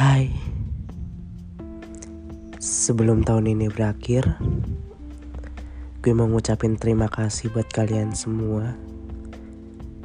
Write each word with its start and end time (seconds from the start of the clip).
Hai. 0.00 0.32
Sebelum 2.56 3.20
tahun 3.20 3.52
ini 3.52 3.68
berakhir 3.68 4.40
Gue 6.00 6.16
mau 6.16 6.24
ngucapin 6.24 6.80
terima 6.80 7.04
kasih 7.12 7.52
buat 7.52 7.68
kalian 7.68 8.16
semua 8.16 8.80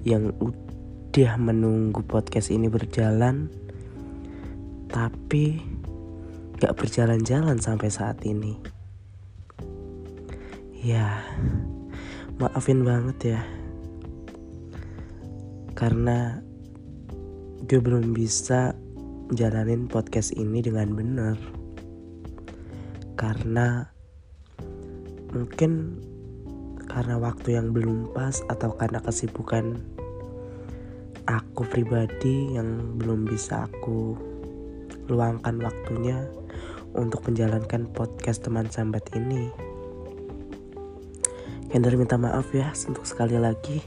Yang 0.03 0.35
udah 0.43 1.39
menunggu 1.39 2.03
podcast 2.03 2.51
ini 2.51 2.67
berjalan 2.67 3.47
Tapi 4.91 5.63
Gak 6.59 6.75
berjalan-jalan 6.75 7.63
sampai 7.63 7.87
saat 7.87 8.19
ini. 8.27 8.59
Ya 10.83 11.23
Maafin 12.35 12.83
banget 12.83 13.39
ya 13.39 13.41
Karena 15.71 16.43
Gue 17.63 17.79
belum 17.79 18.11
bisa 18.11 18.75
jalanin 19.33 19.89
podcast 19.89 20.37
ini 20.37 20.61
dengan 20.61 20.93
benar 20.93 21.33
karena 23.17 23.89
mungkin 25.33 25.97
karena 26.85 27.17
waktu 27.17 27.57
yang 27.57 27.73
belum 27.73 28.13
pas 28.13 28.45
atau 28.53 28.77
karena 28.77 29.01
kesibukan 29.01 29.81
aku 31.25 31.65
pribadi 31.65 32.53
yang 32.53 33.01
belum 33.01 33.25
bisa 33.25 33.65
aku 33.65 34.13
luangkan 35.09 35.57
waktunya 35.57 36.29
untuk 36.93 37.25
menjalankan 37.25 37.89
podcast 37.91 38.45
teman 38.45 38.69
sambat 38.69 39.09
ini. 39.17 39.49
Kender 41.73 41.97
minta 41.99 42.15
maaf 42.15 42.53
ya 42.55 42.71
untuk 42.87 43.03
sekali 43.03 43.35
lagi. 43.35 43.83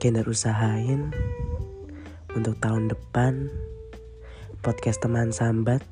Kender 0.00 0.26
usahain 0.26 1.14
untuk 2.38 2.54
tahun 2.62 2.86
depan 2.86 3.50
podcast 4.62 5.02
teman 5.02 5.34
sambat 5.34 5.82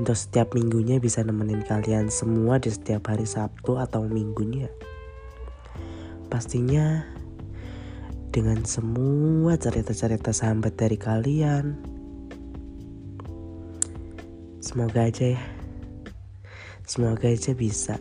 untuk 0.00 0.16
setiap 0.16 0.56
minggunya 0.56 0.96
bisa 0.96 1.20
nemenin 1.20 1.60
kalian 1.64 2.08
semua 2.08 2.56
di 2.56 2.72
setiap 2.72 3.12
hari 3.12 3.28
Sabtu 3.28 3.76
atau 3.76 4.08
minggunya. 4.08 4.72
Pastinya 6.32 7.04
dengan 8.32 8.64
semua 8.64 9.60
cerita-cerita 9.60 10.32
sambat 10.32 10.80
dari 10.80 10.96
kalian. 10.96 11.76
Semoga 14.64 15.08
aja 15.08 15.36
ya. 15.36 15.42
Semoga 16.88 17.28
aja 17.28 17.52
bisa. 17.52 18.00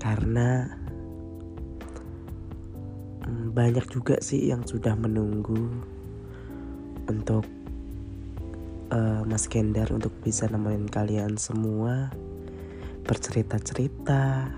Karena 0.00 0.68
banyak 3.52 3.86
juga 3.90 4.20
sih 4.20 4.48
yang 4.50 4.64
sudah 4.64 4.94
menunggu 4.94 5.70
untuk 7.08 7.44
uh, 8.92 9.22
Mas 9.24 9.48
Kendar 9.48 9.88
untuk 9.92 10.12
bisa 10.20 10.48
nemenin 10.48 10.88
kalian 10.88 11.36
semua 11.40 12.12
bercerita-cerita. 13.04 14.52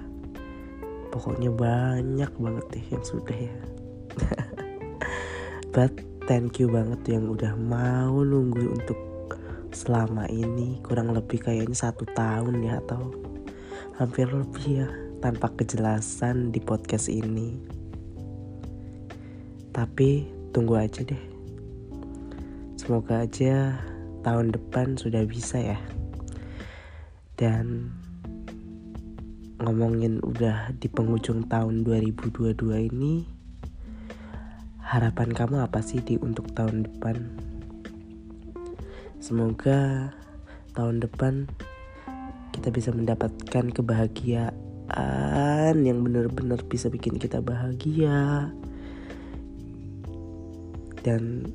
Pokoknya 1.11 1.51
banyak 1.51 2.33
banget 2.39 2.67
deh 2.71 2.87
yang 2.95 3.05
sudah 3.07 3.39
ya. 3.39 3.59
But 5.75 5.95
thank 6.27 6.59
you 6.59 6.71
banget 6.71 7.03
yang 7.07 7.31
udah 7.31 7.55
mau 7.55 8.23
nunggu 8.23 8.79
untuk 8.79 8.99
selama 9.71 10.27
ini 10.27 10.83
kurang 10.83 11.15
lebih 11.15 11.47
kayaknya 11.47 11.79
satu 11.79 12.03
tahun 12.11 12.59
ya 12.67 12.83
atau 12.83 13.15
hampir 14.03 14.27
lebih 14.27 14.83
ya 14.83 14.89
tanpa 15.23 15.53
kejelasan 15.55 16.51
di 16.51 16.59
podcast 16.59 17.07
ini. 17.07 17.80
Tapi 19.81 20.29
tunggu 20.53 20.77
aja 20.77 21.01
deh. 21.01 21.25
Semoga 22.77 23.25
aja 23.25 23.81
tahun 24.21 24.53
depan 24.53 25.01
sudah 25.01 25.25
bisa 25.25 25.57
ya. 25.57 25.81
Dan 27.41 27.89
ngomongin 29.57 30.21
udah 30.21 30.77
di 30.77 30.85
penghujung 30.85 31.49
tahun 31.49 31.89
2022 31.89 32.93
ini 32.93 33.25
harapan 34.85 35.33
kamu 35.33 35.65
apa 35.65 35.81
sih 35.81 36.05
di 36.05 36.21
untuk 36.21 36.53
tahun 36.53 36.85
depan? 36.85 37.17
Semoga 39.17 40.13
tahun 40.77 41.01
depan 41.01 41.49
kita 42.53 42.69
bisa 42.69 42.93
mendapatkan 42.93 43.73
kebahagiaan 43.73 45.75
yang 45.81 46.05
benar-benar 46.05 46.69
bisa 46.69 46.93
bikin 46.93 47.17
kita 47.17 47.41
bahagia 47.41 48.53
dan 51.01 51.49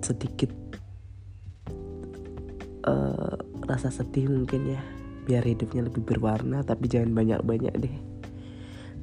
sedikit 0.00 0.52
uh, 2.86 3.36
rasa 3.68 3.92
sedih 3.92 4.32
mungkin 4.32 4.76
ya. 4.76 4.82
Biar 5.28 5.44
hidupnya 5.44 5.84
lebih 5.88 6.08
berwarna 6.08 6.64
tapi 6.64 6.88
jangan 6.88 7.12
banyak-banyak 7.12 7.74
deh. 7.76 7.96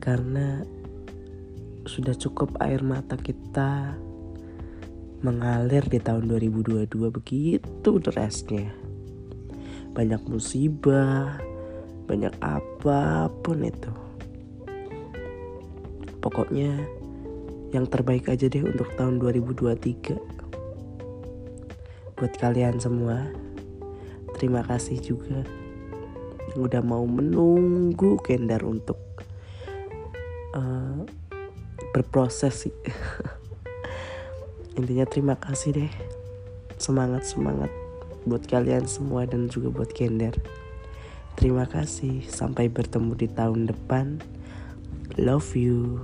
Karena 0.02 0.66
sudah 1.86 2.18
cukup 2.18 2.58
air 2.66 2.82
mata 2.82 3.14
kita 3.14 3.94
mengalir 5.22 5.86
di 5.86 6.02
tahun 6.02 6.30
2022 6.30 6.90
begitu 7.14 7.92
derasnya. 8.02 8.74
Banyak 9.96 10.22
musibah 10.28 11.38
banyak 12.06 12.34
apa 12.42 13.30
pun 13.42 13.66
itu. 13.66 13.94
Pokoknya 16.22 16.74
yang 17.76 17.92
terbaik 17.92 18.32
aja 18.32 18.48
deh 18.48 18.64
untuk 18.64 18.88
tahun 18.96 19.20
2023 19.20 20.16
buat 22.16 22.34
kalian 22.40 22.80
semua 22.80 23.28
terima 24.40 24.64
kasih 24.64 25.04
juga 25.04 25.44
yang 26.56 26.60
udah 26.64 26.80
mau 26.80 27.04
menunggu 27.04 28.16
Kendar 28.24 28.64
untuk 28.64 28.96
uh, 30.56 31.04
berproses 31.92 32.68
sih. 32.68 32.76
Intinya 34.80 35.04
terima 35.04 35.36
kasih 35.36 35.76
deh. 35.76 35.92
Semangat 36.80 37.28
semangat 37.28 37.72
buat 38.24 38.48
kalian 38.48 38.88
semua 38.88 39.28
dan 39.28 39.52
juga 39.52 39.68
buat 39.72 39.92
Kendar 39.92 40.40
terima 41.36 41.68
kasih. 41.68 42.24
Sampai 42.32 42.72
bertemu 42.72 43.12
di 43.20 43.28
tahun 43.28 43.68
depan. 43.68 44.24
Love 45.20 45.56
you 45.60 46.04